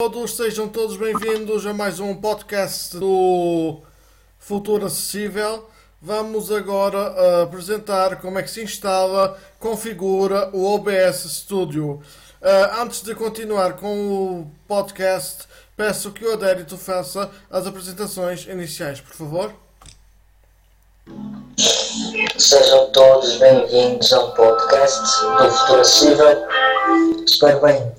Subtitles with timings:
[0.00, 3.82] todos, sejam todos bem-vindos a mais um podcast do
[4.38, 5.68] Futuro Acessível.
[6.00, 12.00] Vamos agora uh, apresentar como é que se instala, configura o OBS Studio.
[12.40, 19.02] Uh, antes de continuar com o podcast, peço que o Adérito faça as apresentações iniciais,
[19.02, 19.52] por favor.
[22.38, 24.98] Sejam todos bem-vindos ao podcast
[25.42, 26.46] do Futuro Acessível.
[27.26, 27.92] Espero bem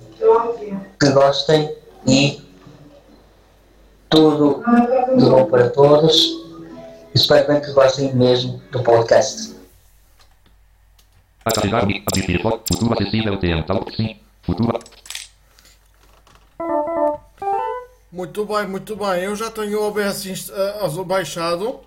[1.00, 2.42] que gostem e
[4.10, 4.64] tudo
[5.18, 6.42] de bom para todos.
[7.14, 9.56] Espero bem que gostem mesmo do podcast.
[11.44, 14.80] Atualizar o admitir futuro acessível tempo sim futuro
[18.12, 19.24] Muito bem, muito bem.
[19.24, 21.80] Eu já tenho o OBS uh, baixado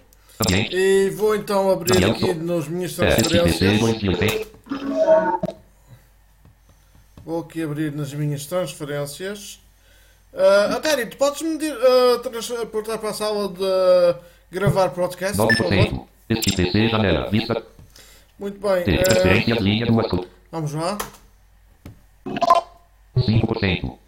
[0.51, 3.81] e vou então abrir aqui nas minhas transferências.
[3.81, 4.49] 216
[7.25, 9.64] Vou aqui abrir nas minhas transferências.
[10.35, 14.17] Uh, Adério, tu podes-me dir- uh, transportar para a sala de
[14.51, 15.47] gravar podcast, por?
[15.47, 17.63] 9% este PC janela vista
[18.39, 18.83] Muito bem.
[18.85, 20.99] T transferências linha co- vamos lá.
[23.17, 23.99] 5%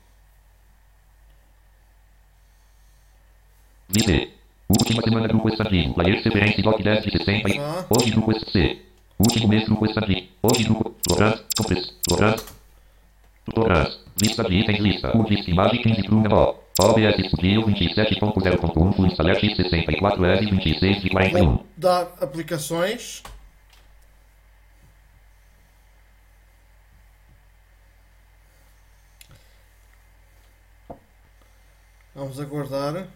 [3.88, 4.30] VT
[4.68, 5.94] Última semana grupo expandido.
[5.94, 7.48] Player preferência doc 10 de 60.
[7.60, 7.84] Ah.
[7.88, 8.82] Hoje grupo C.
[9.16, 10.26] Último mês grupo expandido.
[10.42, 10.92] Hoje grupo.
[11.08, 11.44] Logras.
[11.56, 11.94] Compress.
[12.10, 12.44] Logras.
[13.44, 14.05] Tutoras.
[14.18, 15.14] Lista de itens lista.
[15.14, 16.54] O disco imagem 15 Bruna Ó.
[16.80, 21.44] OBS Studio 27.0.1 Full Installer X64S 26 de 41.
[21.44, 23.22] Vou dar aplicações.
[32.14, 33.08] Vamos aguardar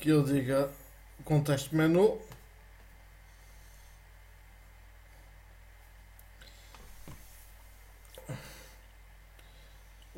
[0.00, 0.68] que eu diga
[1.24, 2.18] contexto menu.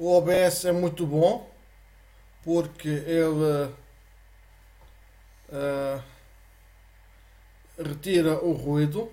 [0.04, 1.50] O OBS é muito bom
[2.42, 3.74] porque ele
[5.50, 6.02] eh,
[7.78, 9.10] retira o ruído.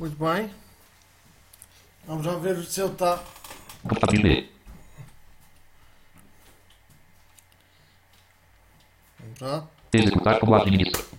[0.00, 0.50] Muito bem.
[2.06, 3.22] Vamos já ver se ele está.
[9.18, 9.68] Vamos já.
[9.92, 11.13] Executar como administrador.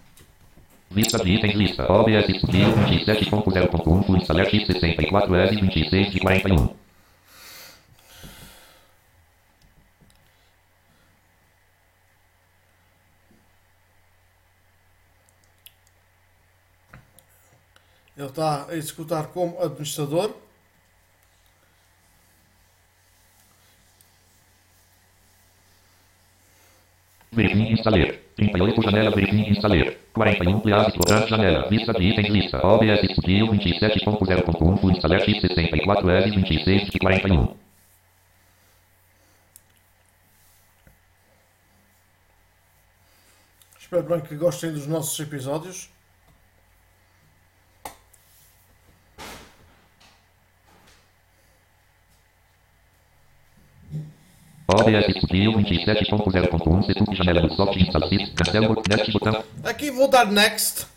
[0.96, 1.92] Lista de itens lista.
[1.92, 6.76] OBS Studio 27.0.1 Full Installer X64S 26 de 41.
[18.16, 20.45] Ele está a executar como administrador.
[27.36, 28.20] Verifim installer.
[28.38, 29.98] 38 janela verifim installer.
[30.14, 31.68] 41 pliás programa janela.
[31.70, 32.66] Lista de itens lista.
[32.66, 37.56] OBS Studio 27.0.1 Full Installer X64S 26 de 41.
[43.80, 45.90] Espero bem que gostem dos nossos episódios.
[54.68, 54.74] OBS Studio 27.0.1 Setup janela do soft install sys.
[54.74, 54.75] Cancel bot- next botão.
[59.64, 60.88] Aqui vou dar next.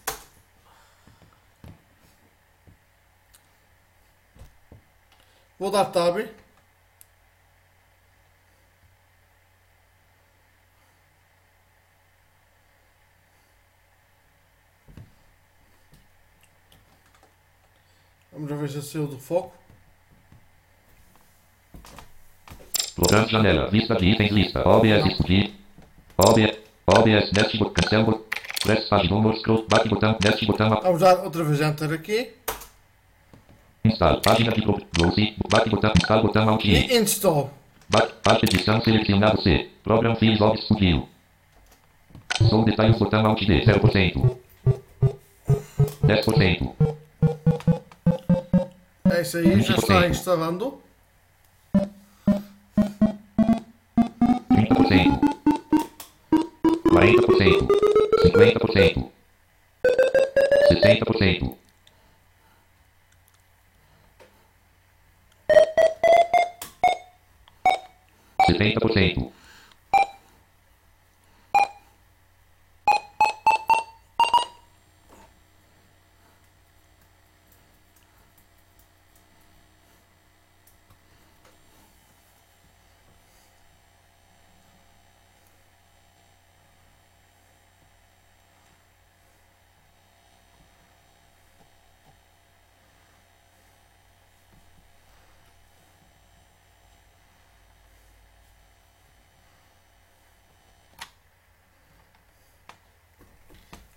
[5.58, 6.28] Vou dar tab.
[18.30, 19.67] Vamos ver se saiu do foco.
[22.98, 23.68] Programa janela.
[23.70, 24.68] Lista de itens lista.
[24.68, 25.50] OBS Studio.
[26.16, 26.58] OBS.
[26.86, 28.24] OBS next bot- Cancel bot-
[28.64, 29.64] Press page number scroll.
[29.68, 30.16] Back botão.
[30.24, 30.68] Next botão.
[30.82, 32.30] Vamos dar outra vez enter aqui.
[33.84, 34.20] Install.
[34.20, 35.34] Página de Glossy.
[35.48, 35.92] Back botão.
[35.96, 36.64] Install botão Alt.
[36.64, 37.50] E install.
[37.88, 39.68] Back, parte edição selecionado C.
[39.84, 41.08] Program Files of Studio.
[42.48, 44.36] Som detalhes botão Alt D 0%.
[46.04, 46.72] 10%.
[49.10, 50.10] É isso aí, já está 20%.
[50.10, 50.80] instalando.
[56.98, 57.68] 40%.
[58.34, 59.10] 50%.
[60.72, 61.67] 60%.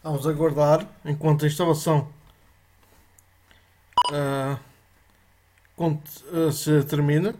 [0.03, 2.11] Vamos aguardar enquanto a instalação
[4.11, 4.57] ah,
[6.51, 7.35] se termina.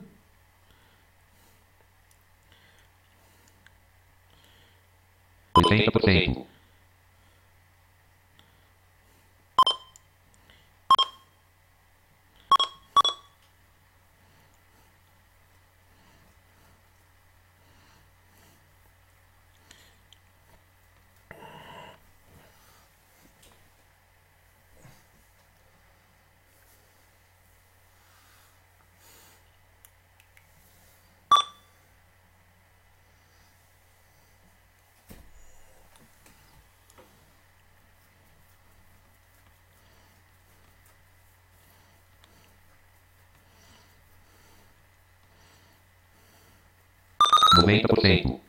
[5.54, 6.51] Por cento.
[47.62, 48.40] Noventa por cento.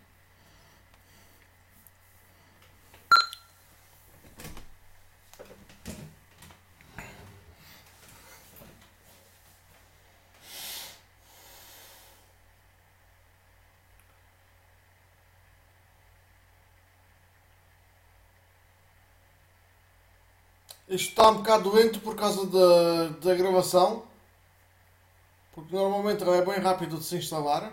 [20.88, 24.04] Isto está um bocado lento por causa da, da gravação.
[25.52, 27.72] Porque normalmente é bem rápido de se instalar.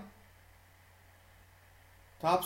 [2.19, 2.37] Tá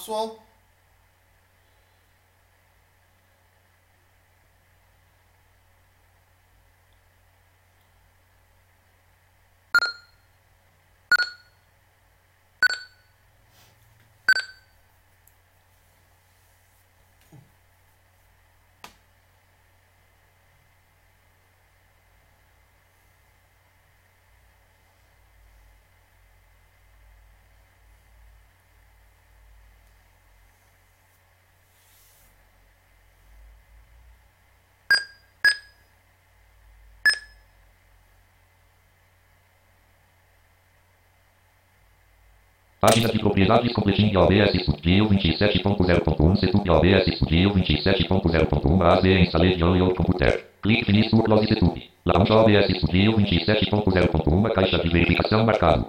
[42.83, 49.93] Página de propriedades completinho OBS Studio 27.0.1 Setup OBS Studio 27.0.1 AZ Installed on your
[49.95, 50.45] computer.
[50.61, 51.91] Clique Finish to Close Setup.
[52.05, 55.87] Launch OBS Studio 27.0.1 Caixa de verificação marcado.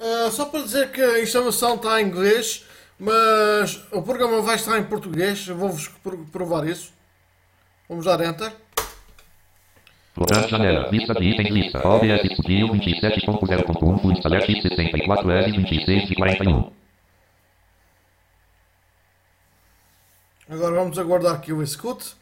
[0.00, 2.64] Ah, só para dizer que a instalação está em inglês,
[2.98, 5.46] mas o programa vai estar em português.
[5.46, 6.90] Vou-vos pro- provar isso.
[7.86, 8.50] Vamos dar Enter.
[10.14, 10.88] Programa janela.
[10.90, 11.86] Lista de itens lista.
[11.88, 16.72] OBS Studio 27.0.1 Full Installer X64L 26 de 41.
[20.50, 22.14] Agora vamos aguardar que o execute.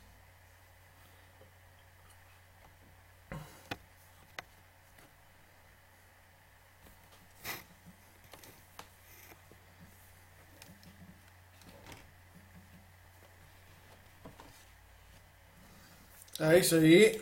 [16.39, 17.21] É isso aí.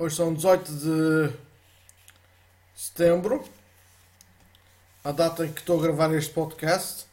[0.00, 1.36] Hoje são 18 de
[2.74, 3.44] setembro,
[5.04, 7.04] a data em que estou a gravar este podcast.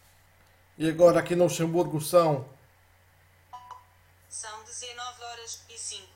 [0.78, 2.46] E agora aqui no Luxemburgo são
[4.30, 6.08] São 19 horas e 5.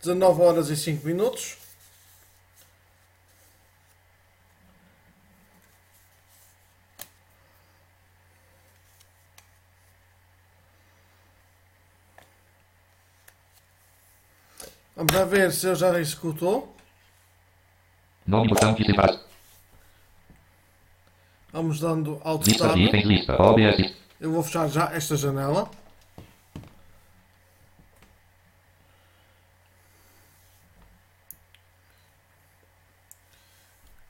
[0.00, 1.58] 19 horas e 5 minutos.
[15.10, 16.74] Vamos ver se eu já executou.
[18.26, 19.20] Nome botão de separação.
[21.52, 22.78] Vamos dando Alt Lista Tab.
[22.78, 23.40] itens lista.
[23.40, 23.94] OBS.
[24.18, 25.70] Eu vou fechar já esta janela.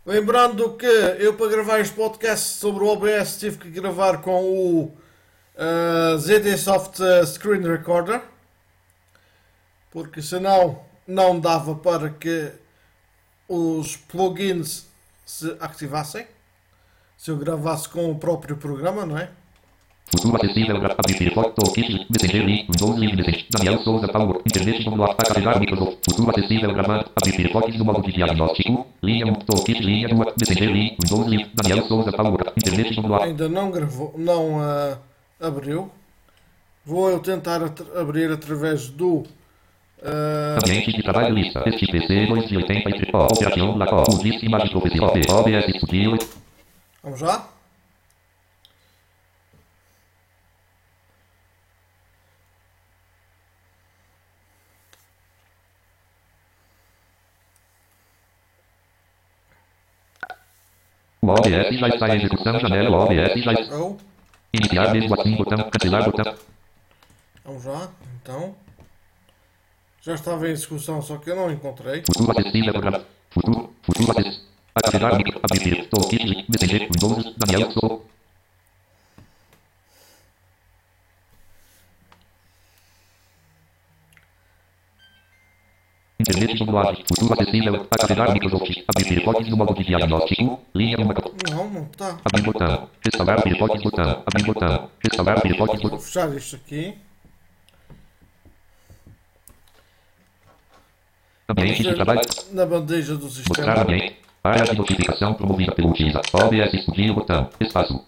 [0.07, 4.83] Lembrando que eu para gravar este podcast sobre o OBS tive que gravar com o
[4.85, 8.34] uh, ZD Soft uh, Screen Recorder
[9.95, 12.51] porque senão não dava para que
[13.49, 14.89] os plugins
[15.25, 16.27] se ativassem
[17.17, 19.31] se eu gravasse com o próprio programa, não é?
[20.13, 20.77] Acessível.
[20.77, 21.33] Abrir.
[22.11, 22.45] Messenger.
[22.45, 23.47] Windows.
[23.51, 24.43] Daniel Souza Paulo.
[24.45, 25.99] Internet download para carregar Microsoft.
[26.05, 26.71] Futuro acessível.
[26.71, 28.87] Abrir Firefox no modo de diagnóstico.
[29.03, 29.35] Linha 1.
[29.37, 29.81] Toolkit.
[29.81, 30.35] Linha 2.
[30.39, 30.69] Messenger.
[30.69, 31.51] Windows.
[31.55, 32.39] Daniel Souza Paulo.
[32.57, 33.01] Internet.
[33.23, 34.99] Ainda não gravou, não ah,
[35.41, 35.91] abriu.
[36.85, 39.25] Vou eu tentar at- abrir através do
[40.03, 40.65] ah, uh...
[40.65, 41.63] Ambiente de trabalho lista.
[41.67, 43.09] Este PC 283.
[43.13, 44.03] Operação Lacó.
[44.23, 45.13] Disque imagem profissional.
[45.31, 46.19] OBS Studio.
[47.03, 47.49] Vamos lá?
[61.21, 62.61] O OBS já está em execução.
[62.61, 63.77] Janela OBS já está.
[63.77, 63.97] Oh.
[64.53, 65.37] Iniciar mesmo assim.
[65.37, 65.71] Botão.
[65.71, 66.35] Cancelar botão.
[67.45, 67.91] Vamos lá,
[68.23, 68.55] então.
[70.05, 72.03] Já estava em execução, só que eu não encontrei.
[86.21, 87.05] Internet linguagem.
[87.09, 87.87] Futuro acessível.
[87.99, 88.85] Ativar Microsoft.
[88.87, 90.61] Abrir Firefox no modo de diagnóstico.
[90.75, 91.05] Linha 1.
[91.51, 92.19] Não, não está.
[92.23, 92.91] Abrir botão.
[93.03, 94.23] Restaurar Firefox botão.
[94.27, 94.91] Abrir botão.
[95.03, 95.99] Restaurar Vou botão.
[95.99, 96.95] fechar isto aqui.
[101.49, 102.21] Ambiente de trabalho.
[102.53, 103.83] Na bandeja do Mostrar sistema.
[103.83, 104.17] ambiente.
[104.43, 106.45] Área de notificação promovida pelo utilizador.
[106.47, 107.51] OBS explodir o botão.
[107.61, 108.05] Espaço.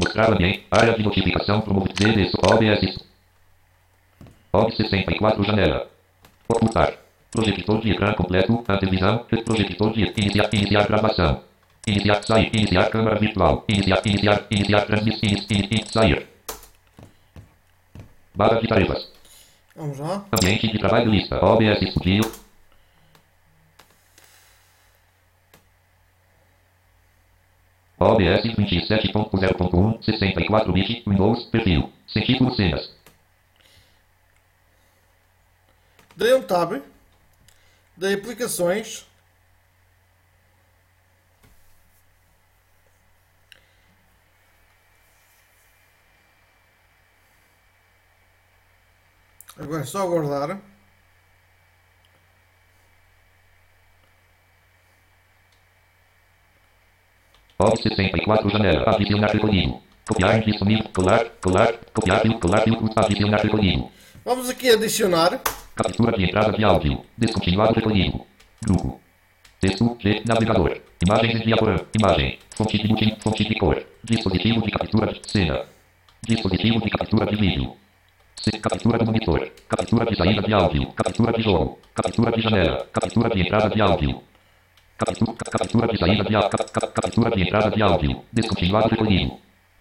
[0.00, 0.66] Mostrar ambiente.
[0.70, 1.94] Área de notificação promovida.
[1.94, 2.30] ZD.
[2.42, 2.98] OBS.
[4.52, 5.88] OBS 64 janela.
[6.48, 6.94] Ocultar.
[7.30, 8.64] Projetor de ecrã completo.
[8.68, 9.18] Antevisão.
[9.44, 11.42] Projetor de iniciar, iniciar gravação.
[11.86, 13.64] Iniciar, sair, iniciar câmera virtual.
[13.68, 15.28] Iniciar, iniciar, iniciar transmissão.
[15.28, 16.33] Iniciar, iniciar, sair.
[18.34, 19.08] Barra de tarefas.
[19.76, 20.26] Vamos lá.
[20.32, 21.44] Ambiente de trabalho lista.
[21.44, 22.22] OBS Studio.
[27.98, 31.92] OBS 27.0.1 64 bit Windows perfil.
[32.08, 32.92] Sem título cenas.
[36.16, 36.82] Dei um tab.
[37.96, 39.06] Dei aplicações.
[49.56, 50.60] Agora é só aguardar.
[57.56, 58.90] OBS 64 janela.
[58.90, 59.80] Adicionar recolhido.
[60.08, 60.90] Copiar disponível.
[60.92, 61.24] Colar.
[61.40, 61.74] Colar.
[61.92, 62.22] Copiar.
[62.40, 62.64] Colar.
[62.96, 63.90] Adicionar recolhido.
[64.24, 65.40] Vamos aqui adicionar.
[65.76, 67.04] Captura de entrada de áudio.
[67.16, 68.26] Descontinuado recolhido.
[68.66, 69.00] Grupo.
[69.60, 70.22] Texto G.
[70.26, 70.80] Navegador.
[71.06, 71.86] Imagens de diaporama.
[71.96, 72.38] Imagem.
[72.56, 73.86] Fonte de multi, Fonte de cor.
[74.02, 75.64] Dispositivo de captura de cena.
[76.22, 77.76] Dispositivo de captura de vídeo.
[78.62, 79.48] Captura do monitor.
[79.68, 80.92] Captura de saída de áudio.
[80.92, 81.78] Captura de jogo.
[81.94, 82.86] Captura de janela.
[82.92, 84.22] Captura de entrada de áudio.
[84.98, 86.50] Captura, ca- captura de saída de áudio.
[86.50, 88.22] Captura de entrada de áudio.
[88.32, 89.32] Descontinuado recolhido.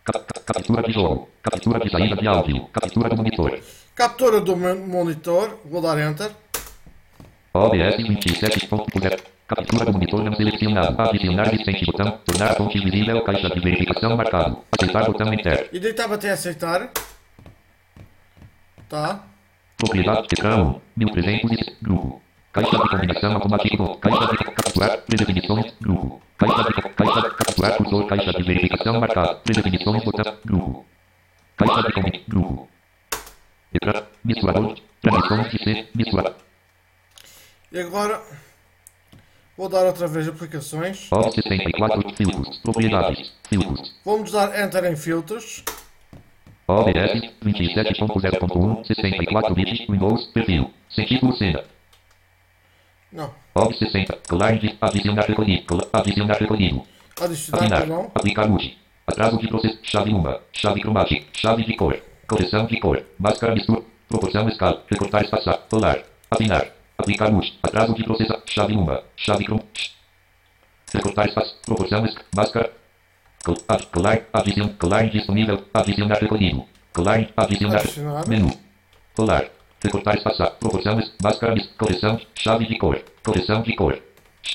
[0.06, 1.30] Ca- ca- Captura de jogo.
[1.42, 2.66] Captura de saída de áudio.
[2.72, 3.60] Captura do monitor.
[3.96, 5.60] Captura do mon- monitor.
[5.66, 6.32] Vou dar Enter.
[7.54, 9.20] OBS 27.0.
[9.48, 11.00] Captura do monitor não selecionado.
[11.02, 12.18] Adicionar recente botão.
[12.26, 13.22] Tornar fonte visível.
[13.24, 14.58] Caixa de verificação marcado.
[14.72, 15.70] Aceitar botão Enter.
[15.72, 16.90] E dei tab até aceitar.
[18.90, 19.24] Tá.
[19.78, 20.82] Propriedade 1.
[20.96, 22.22] 1300 grupo.
[22.52, 26.22] Caixa de combinação automática com caixa de capturar predefinições grupo.
[26.38, 29.40] Caixa de caixa de capturar cursor caixa de verificação marcado.
[29.44, 30.86] Predefinições botão grupo.
[31.58, 32.70] Caixa de combinação grupo.
[33.74, 36.34] Ecrã misturador transmissões de C misturar.
[37.72, 38.22] E agora
[39.58, 41.12] vou dar outra vez aplicações.
[41.12, 42.58] OBS 64 filtros.
[42.60, 43.34] Propriedades.
[43.50, 43.96] Filtros.
[44.06, 45.64] Vamos dar Enter em filtros.
[46.74, 50.72] OBS 27.0.1 64 bit Windows perfil.
[50.90, 51.64] Título cena.
[53.12, 53.32] Não.
[53.54, 54.18] OBS 60.
[54.28, 55.88] Colar de adicionar recolhido.
[55.94, 56.84] Adicionar recolhido.
[57.22, 57.86] Adicionar.
[58.16, 58.76] Aplicar multi.
[59.06, 59.78] Atraso de processo.
[59.84, 60.24] Chave 1.
[60.52, 61.28] Chave cromática.
[61.34, 62.02] Chave de cor.
[62.26, 63.06] Correção de cor.
[63.20, 63.84] Máscara mistura.
[64.10, 64.84] Proporção escala.
[64.90, 65.60] Recortar espaçar.
[65.70, 66.00] Colar.
[66.32, 66.66] Afinar.
[66.98, 67.60] Aplicar multi.
[67.62, 68.42] Atraso de processo.
[68.48, 68.98] Chave 1.
[69.16, 69.60] Chave crom.
[70.92, 71.56] Recortar espaço.
[71.64, 72.26] Proporção escala.
[72.36, 72.83] Máscara.
[73.44, 74.22] Colar.
[74.34, 74.70] Adicion.
[74.80, 75.64] Colar disponível.
[75.74, 76.66] Adicionar recolhido.
[76.94, 77.28] Colar.
[77.36, 77.80] Adicionar.
[77.82, 78.28] Adicionar.
[78.28, 78.52] Menu.
[79.16, 79.46] Colar.
[79.84, 80.52] Recortar espaçar.
[80.52, 81.00] Proporção.
[81.00, 81.54] es- Máscara.
[81.78, 82.20] Correção.
[82.36, 83.02] Chave de cor.
[83.24, 84.00] Correção de cor.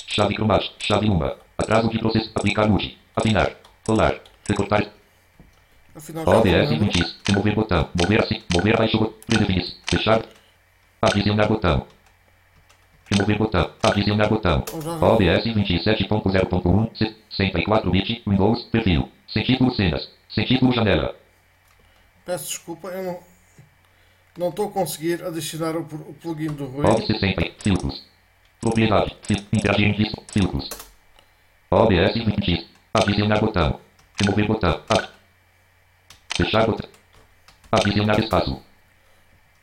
[0.07, 0.75] Chave cromática.
[0.81, 1.19] Chave 1.
[1.59, 2.31] Atraso de processo.
[2.35, 2.97] Aplicar multi.
[3.15, 3.51] Afinar.
[3.85, 4.15] Colar.
[4.49, 4.87] Recortar.
[5.95, 6.79] OBS não lembro.
[6.93, 7.17] 20.
[7.29, 7.89] Remover botão.
[7.95, 8.43] Mover assim.
[8.55, 9.15] Mover abaixo.
[9.27, 9.67] Predefinir.
[9.87, 10.23] Fechar.
[11.03, 11.87] Adicionar botão.
[13.11, 13.71] Remover botão.
[13.83, 14.65] Adicionar botão.
[15.01, 17.15] OBS 27.0.1.
[17.31, 18.23] 64 bit.
[18.27, 18.63] Windows.
[18.65, 19.09] Perfil.
[19.29, 20.09] Sem título cenas.
[20.29, 21.15] Sem título janela.
[22.25, 23.19] Peço desculpa, eu não
[24.39, 26.87] não estou a conseguir adicionar o, o plugin do Rui.
[26.87, 27.43] OBS 60.
[27.59, 28.05] Filtros.
[28.61, 29.17] Propriedade.
[29.53, 30.23] Interagir em disco.
[30.33, 30.69] Filtros.
[31.71, 32.69] OBS 20.
[32.95, 33.81] Adicionar botão.
[34.21, 34.81] Remover botão.
[34.89, 35.09] Ad.
[36.37, 36.89] Fechar botão.
[37.73, 38.63] Adicionar espaço.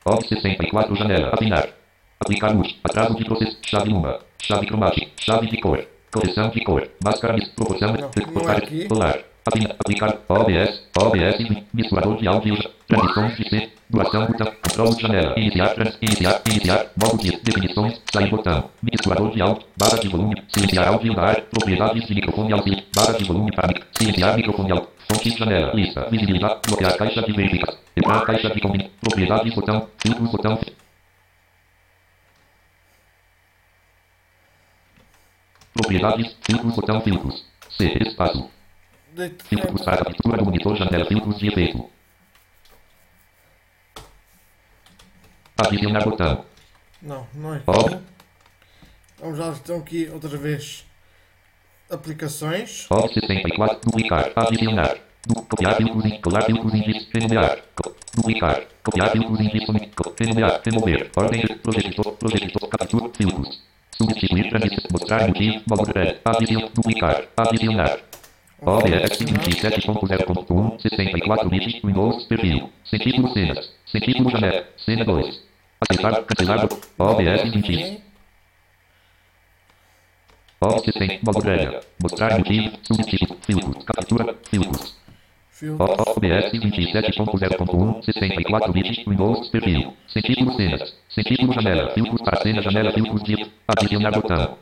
[0.03, 1.33] OBS 64 janela.
[1.33, 1.69] Afinar.
[2.19, 2.75] Aplicar luz.
[2.83, 3.57] Atraso de processo.
[3.61, 4.03] Chave 1.
[4.41, 5.07] Chave cromática.
[5.19, 5.85] Chave de cor.
[6.11, 6.87] Correção de cor.
[7.03, 7.35] Máscara.
[7.55, 7.89] Proporção.
[7.95, 8.57] É Recortar.
[8.57, 8.87] aqui.
[8.87, 9.19] Colar.
[9.45, 10.17] Aplicar.
[10.29, 10.81] OBS.
[10.97, 11.63] OBS.
[11.73, 12.57] Misturador de áudio.
[12.87, 13.69] Transições de C.
[13.89, 14.51] Duração botão.
[14.63, 15.33] Controle de janela.
[15.37, 15.69] Iniciar.
[15.75, 15.97] Trans.
[16.01, 16.41] Iniciar.
[16.49, 16.85] Iniciar.
[16.95, 18.01] Modo de definições.
[18.11, 18.69] Sair botão.
[18.81, 19.63] Misturador de áudio.
[19.77, 20.35] Barra de volume.
[20.47, 21.41] Silenciar áudio da área.
[21.43, 22.83] Propriedades de microfone auxílio.
[22.95, 23.83] Barra de volume para mic.
[23.97, 24.87] Silenciar microfone áudio.
[25.11, 25.73] Fonte de janela.
[25.73, 26.07] Lista.
[26.09, 26.55] Visibilidade.
[26.67, 27.79] Bloquear caixa de verificação.
[27.95, 28.91] Ecrã caixa de combinação.
[29.01, 29.87] Propriedades botão.
[30.01, 30.59] Filtros botão.
[35.75, 36.35] Propriedades.
[36.41, 36.75] Filtros.
[36.75, 37.45] Botão filtros.
[37.77, 37.85] C.
[38.01, 38.49] Espaço.
[39.49, 40.75] Filtros para captura do monitor.
[40.77, 41.05] Janela.
[41.05, 41.89] Filtros de efeito.
[45.57, 46.45] Adicionar botão.
[47.01, 47.99] Não, não é aqui.
[49.19, 50.85] Vamos lá então aqui outra vez.
[51.89, 52.87] Aplicações.
[52.89, 53.79] Ob 64.
[53.81, 54.31] Duplicar.
[54.35, 54.97] Adicionar.
[55.27, 56.73] Du copiar filtros colar filtros.
[57.13, 57.59] Renomear.
[58.15, 58.63] Duplicar.
[58.81, 59.39] Copiar filtros
[60.19, 60.61] renomear.
[60.65, 61.11] Remover.
[61.15, 61.57] Ordem.
[61.57, 62.13] Projetor.
[62.13, 62.69] Projetor.
[62.69, 63.11] Captura.
[63.13, 63.74] Filtros.
[63.97, 64.49] Substituir.
[64.49, 64.83] Transição.
[64.91, 65.63] Mostrar motivo.
[65.93, 66.17] Red.
[66.25, 66.69] Adicionar.
[66.73, 67.27] Duplicar.
[67.37, 67.99] Adicionar.
[68.61, 72.69] OBS 27.0.1 64 bits Windows perfil.
[72.85, 73.71] Título cenas.
[73.85, 74.65] Título janela.
[74.77, 75.43] Cena 2.
[75.81, 76.23] Aceitar.
[76.25, 76.69] Cancelar.
[76.97, 77.75] OBS 20.
[77.75, 78.01] Aqui.
[80.61, 81.19] OBS 100.
[81.23, 81.81] Modo red.
[82.01, 82.77] Mostrar motivo.
[82.81, 83.37] Subtítulo.
[83.45, 83.83] Filtros.
[83.83, 84.35] Captura.
[84.49, 85.04] Filtros.
[85.55, 89.93] OBS 27.0.1 64 bits Windows perfil.
[90.09, 90.93] Título cenas.
[91.07, 91.93] Título janela.
[91.93, 92.91] Filtros para cena janela.
[92.91, 94.57] Filtros de adicionar botão.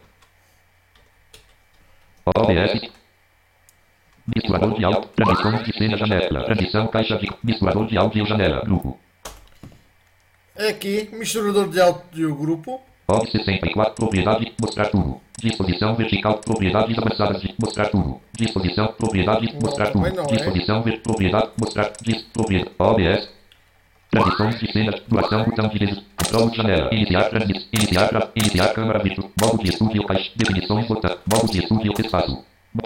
[2.24, 2.92] OBS.
[4.36, 5.10] Misturador de áudio.
[5.16, 6.46] Transmissão de cena janela.
[6.46, 8.62] Transmissão caixa de misturador de áudio janela.
[8.64, 9.00] Grupo.
[10.56, 12.80] É aqui, misturador de áudio grupo.
[13.08, 15.20] OB 64 propriedade mostrar tudo.
[15.40, 18.22] Disposição vertical propriedades avançadas de mostrar tudo.
[18.36, 20.10] Disposição propriedade mostrar tudo.
[20.28, 23.30] Disposição ver propriedade mostrar dis propriedade OBS.
[24.10, 26.02] Transições de cena, duração, botão de des...
[26.16, 26.94] Controle de janela.
[26.94, 27.68] Iniciar transmissão.
[27.74, 28.30] Iniciar tra...
[28.36, 29.32] Iniciar câmera virtual.
[29.42, 30.32] Modo de estúdio caixa.
[30.36, 31.18] Definições botão.
[31.32, 32.44] Modo de estúdio espaço.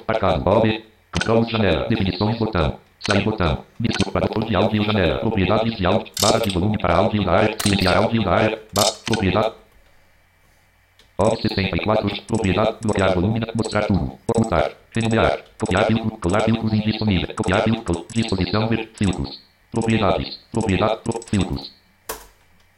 [0.07, 0.49] Marcado.
[0.49, 0.83] OB.
[1.13, 1.87] Controle de janela.
[1.87, 2.79] Definições botão.
[2.99, 3.63] Sair botão.
[3.79, 5.19] Misturador de áudio janela.
[5.19, 6.13] Propriedades de áudio.
[6.21, 7.55] Barra de volume para áudio da área.
[7.61, 8.59] Silenciar áudio da área.
[8.73, 8.91] Barra.
[9.05, 9.51] Propriedade.
[11.19, 12.23] OB 64.
[12.27, 12.77] Propriedade.
[12.81, 13.41] Bloquear volume.
[13.55, 14.19] Mostrar tudo.
[14.27, 14.71] Ocultar.
[14.95, 15.39] Renomear.
[15.57, 16.17] Copiar filtro.
[16.17, 17.35] Colar filtros indisponível.
[17.35, 18.05] Copiar filtro.
[18.13, 18.91] Disposição ver.
[18.95, 19.41] Filtros.
[19.71, 20.39] Propriedades.
[20.51, 20.97] Propriedade.
[21.03, 21.71] Pro, filtros.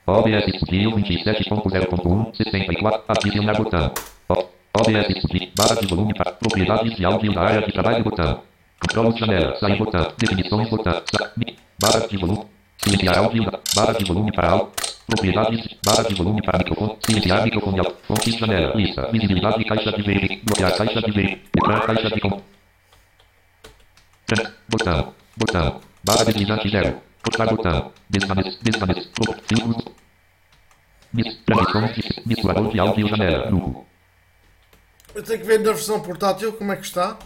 [0.07, 3.03] OBS Studio 27.0.1 64.
[3.09, 3.91] Adicionar botão.
[4.29, 5.51] OBS Studio.
[5.57, 8.41] Barra de volume para propriedades de áudio da área de trabalho botão.
[8.79, 9.55] Controle de janela.
[9.57, 10.13] Sair botão.
[10.17, 10.93] Definições botão.
[10.93, 12.45] Sa, mi, barra de volume.
[12.77, 14.71] Silenciar áudio barra de volume para áudio.
[15.09, 15.77] Propriedades.
[15.83, 16.97] Barra de volume para microfone.
[17.05, 17.81] Silenciar microfone.
[18.07, 18.75] Fontes janela.
[18.75, 19.11] Lista.
[19.11, 20.43] Visibilidade caixa de verificação.
[20.45, 21.49] Bloquear caixa de verificação.
[21.57, 22.41] Ecrã caixa de com.
[24.69, 25.13] Botão.
[25.37, 25.81] Botão.
[26.03, 27.01] Barra deslizante zero.
[27.23, 27.91] Cortar botão.
[28.09, 29.09] Desvanecer.
[29.13, 29.85] Pro- Filtros.
[31.11, 33.47] Mis- Transmissões de misturador de áudio janela.
[33.47, 33.85] Grupo.
[35.15, 37.17] Eu tenho que ver na versão portátil como é que está.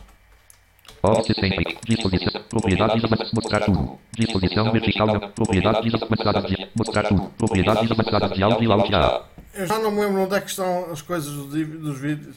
[1.04, 1.64] OB 60.
[1.86, 2.42] Disposição.
[2.50, 3.04] Propriedades.
[3.34, 4.00] Mostrar tudo.
[4.18, 5.08] Disposição vertical.
[5.08, 6.68] da- Propriedades avançadas de.
[6.76, 7.24] Mostrar tudo.
[7.38, 8.72] Propriedades avançadas de áudio.
[8.72, 9.26] Áudio A.
[9.54, 12.36] Eu já não me lembro onde é que estão as coisas dos, vídeos.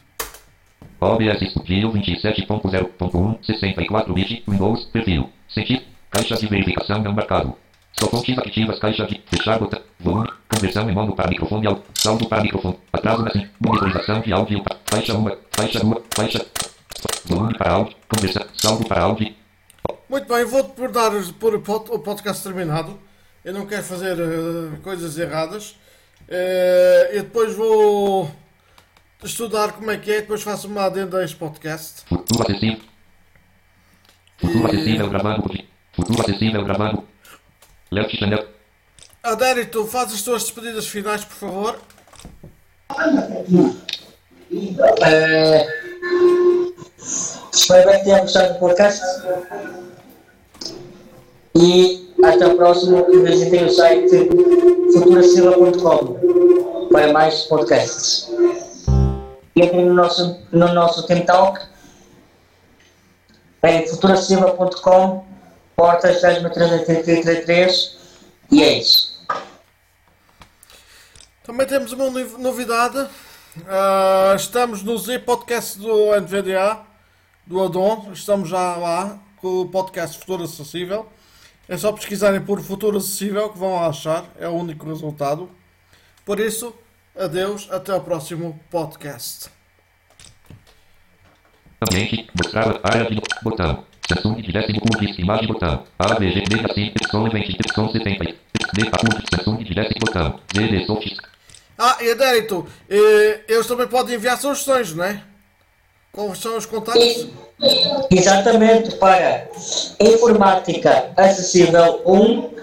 [1.01, 5.31] OBS Studio 27.0.1 64 bits Windows perfil.
[5.49, 5.83] Sentido.
[6.11, 7.55] Caixa de verificação não marcado.
[7.99, 8.79] Só fontes ativas.
[8.81, 9.81] Caixa de fechar botão.
[10.01, 10.29] Volume.
[10.53, 11.67] Conversão em mono para microfone.
[11.69, 11.85] áudio.
[11.95, 12.77] Saldo para microfone.
[12.93, 13.47] Atraso na sim.
[13.61, 14.63] Monitorização de áudio.
[14.87, 15.25] Faixa 1.
[15.53, 16.03] Faixa 2.
[16.15, 16.47] Faixa.
[17.27, 17.97] Volume para áudio.
[18.09, 18.47] Conversão.
[18.55, 19.35] Saldo para áudio.
[20.09, 22.99] Muito bem, vou-te por dar por o pod- o podcast terminado.
[23.45, 25.77] Eu não quero fazer eh, coisas erradas.
[26.29, 28.31] Eh, eu depois vou
[29.23, 32.03] estudar como é que é, depois faço uma adenda a este podcast.
[32.09, 32.81] Futuro acessível.
[34.39, 35.65] Futuro acessível gravando.
[35.93, 37.05] Futuro acessível gravando.
[37.91, 38.49] Left Channel.
[39.23, 41.79] Adérito, faz as tuas despedidas finais, por favor.
[45.03, 45.67] Eh,
[46.99, 49.03] espero que tenham gostado do podcast.
[51.55, 53.07] E até o próximo.
[53.11, 54.29] E visitem o site
[54.93, 58.29] futuracila.com para mais podcasts.
[59.55, 61.61] E entrem no nosso, no nosso Team Talk
[63.65, 65.25] em futuracila.com
[65.75, 67.97] portas 333
[68.53, 69.17] e é isso.
[71.43, 73.09] Também temos uma novi- novidade.
[73.65, 76.81] Ah, estamos no Z Podcast do NVDA,
[77.47, 78.11] do Adon.
[78.13, 81.11] Estamos já lá com o podcast Futuro Acessível.
[81.69, 84.25] É só pesquisarem por Futuro Acessível que vão achar.
[84.39, 85.49] É o único resultado.
[86.25, 86.75] Por isso,
[87.19, 87.69] adeus.
[87.71, 89.49] Até o próximo podcast.
[91.81, 93.85] Ambiente, mostrar área de botão.
[94.07, 95.85] Samsung de décimo curso de imagem botão.
[95.99, 98.25] AVG Mega Sim, Y 20, Y 70.
[98.75, 100.41] D Facundo, Samsung de décimo botão.
[100.55, 101.36] ZD Soft.
[101.79, 105.23] Ah, e Adérito, eh, eles também podem enviar sugestões, não é?
[106.11, 107.29] Quais são os contatos?
[108.11, 109.49] Exatamente para
[110.01, 112.55] informática acessível 1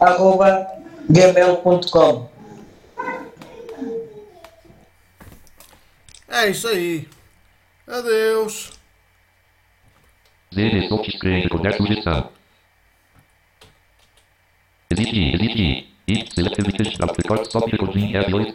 [0.00, 0.66] arroba
[1.08, 2.28] gmail.com
[6.28, 7.08] É isso aí.
[7.86, 8.72] Adeus.
[10.52, 12.30] ZD Soft escreve qualquer sugestão.
[16.08, 18.54] Each selected fish from the cart subsequently has list